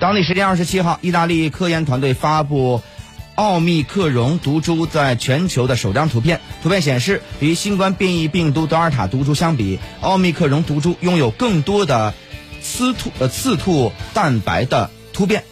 [0.00, 2.80] 当地时间二十七号，意大利科研团队发布
[3.34, 6.40] 奥密克戎毒株在全球的首张图片。
[6.62, 12.14] 图片显示，与新冠变异病毒德尔塔毒株相比，奥密克戎毒株拥有更多的
[12.62, 15.44] 刺突呃刺突蛋白的突变。